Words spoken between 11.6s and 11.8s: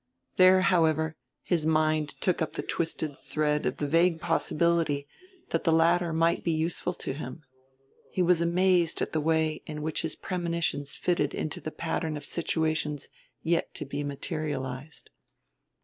the